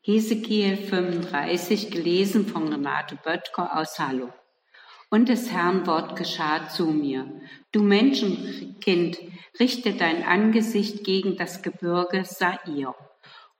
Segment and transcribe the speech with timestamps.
[0.00, 4.32] Hesekiel 35, gelesen von Renate Böttger aus Hallo.
[5.10, 7.26] Und des Herrn Wort geschah zu mir.
[7.72, 9.18] Du Menschenkind,
[9.58, 12.94] richte dein Angesicht gegen das Gebirge Sair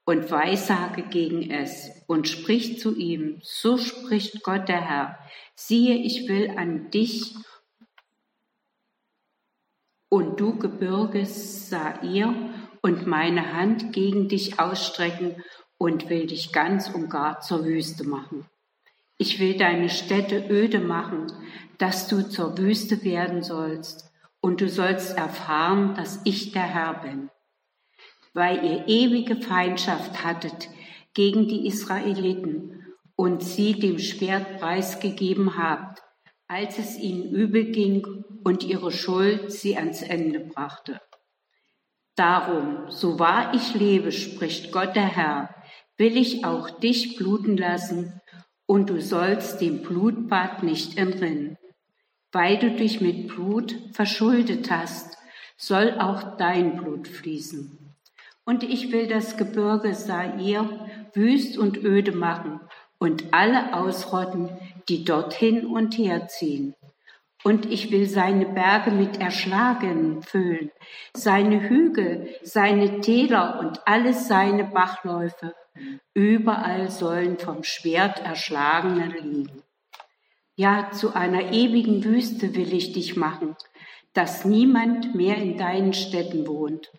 [0.04, 5.18] und weissage gegen es und sprich zu ihm, so spricht Gott der Herr,
[5.55, 7.34] siehe, ich will an dich
[10.09, 12.34] und du Gebirge Sair
[12.82, 15.42] und meine Hand gegen dich ausstrecken
[15.78, 18.46] und will dich ganz und gar zur Wüste machen.
[19.16, 21.27] Ich will deine Städte öde machen,
[21.78, 24.09] dass du zur Wüste werden sollst,
[24.41, 27.30] und du sollst erfahren, dass ich der Herr bin.
[28.34, 30.69] Weil ihr ewige Feindschaft hattet
[31.14, 32.86] gegen die Israeliten
[33.16, 36.02] und sie dem Schwert preisgegeben habt,
[36.47, 41.00] als es ihnen übel ging und ihre Schuld sie ans Ende brachte.
[42.18, 45.54] Darum, so wahr ich lebe, spricht Gott der Herr,
[45.98, 48.20] will ich auch dich bluten lassen,
[48.66, 51.56] und du sollst dem Blutbad nicht entrinnen.
[52.33, 55.16] Weil du dich mit Blut verschuldet hast,
[55.56, 57.94] soll auch dein Blut fließen.
[58.44, 62.60] Und ich will das Gebirge Sair wüst und öde machen
[62.98, 64.50] und alle ausrotten,
[64.88, 66.75] die dorthin und her ziehen.
[67.44, 70.70] Und ich will seine Berge mit Erschlagenen füllen,
[71.14, 75.55] seine Hügel, seine Täler und alles seine Bachläufe
[76.14, 79.62] Überall sollen vom Schwert Erschlagene liegen.
[80.56, 83.55] Ja, zu einer ewigen Wüste will ich dich machen,
[84.12, 86.91] dass niemand mehr in deinen Städten wohnt.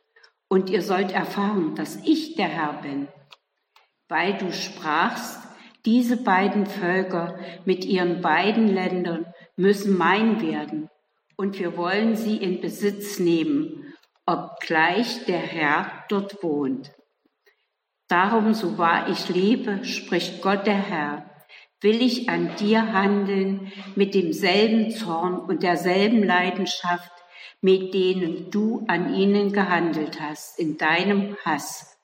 [0.47, 3.07] Und ihr sollt erfahren, dass ich der Herr bin.
[4.07, 5.39] Weil du sprachst,
[5.85, 9.25] diese beiden Völker mit ihren beiden Ländern
[9.59, 10.89] müssen mein werden,
[11.35, 13.93] und wir wollen sie in Besitz nehmen,
[14.25, 16.91] obgleich der Herr dort wohnt.
[18.07, 21.29] Darum, so wahr ich lebe, spricht Gott der Herr,
[21.81, 27.11] will ich an dir handeln mit demselben Zorn und derselben Leidenschaft,
[27.61, 31.97] mit denen du an ihnen gehandelt hast, in deinem Hass,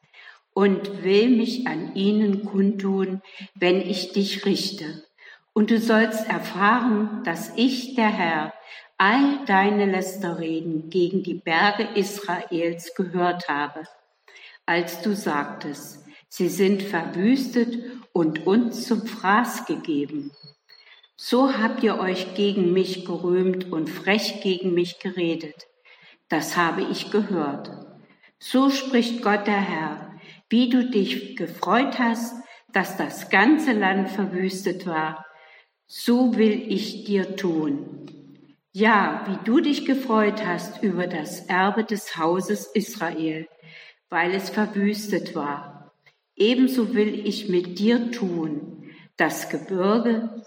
[0.54, 3.22] und will mich an ihnen kundtun,
[3.54, 5.06] wenn ich dich richte.
[5.56, 8.54] Und du sollst erfahren, dass ich, der Herr,
[8.98, 13.84] all deine Lästerreden gegen die Berge Israels gehört habe
[14.66, 17.78] als du sagtest, sie sind verwüstet
[18.14, 20.32] und uns zum Fraß gegeben.
[21.16, 25.68] So habt ihr euch gegen mich gerühmt und frech gegen mich geredet.
[26.30, 27.70] Das habe ich gehört.
[28.40, 30.12] So spricht Gott der Herr,
[30.50, 32.36] wie du dich gefreut hast,
[32.74, 35.25] dass das ganze Land verwüstet war,
[35.88, 38.06] so will ich dir tun.
[38.72, 43.48] Ja, wie du dich gefreut hast über das Erbe des Hauses Israel,
[44.10, 45.94] weil es verwüstet war.
[46.36, 48.92] Ebenso will ich mit dir tun.
[49.16, 50.44] Das Gebirge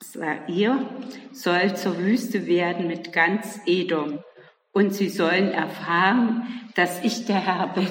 [0.00, 0.88] Sair
[1.32, 4.20] soll zur Wüste werden mit ganz Edom.
[4.72, 7.90] Und sie sollen erfahren, dass ich der Herr bin.